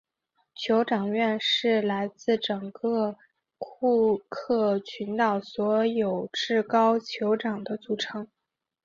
[0.55, 3.19] 酋长院是来自整个
[3.59, 8.27] 库克群岛所有至高酋长的组成。